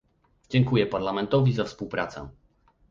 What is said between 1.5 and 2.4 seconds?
za współpracę